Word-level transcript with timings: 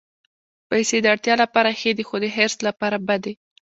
پېسې 0.69 0.97
د 1.01 1.05
اړتیا 1.13 1.35
لپاره 1.43 1.77
ښې 1.79 1.91
دي، 1.97 2.03
خو 2.09 2.15
د 2.23 2.25
حرص 2.35 2.57
لپاره 2.67 2.97
بدې. 3.07 3.33